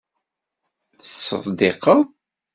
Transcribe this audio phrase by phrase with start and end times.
[0.97, 1.99] Tettseddiqeḍ?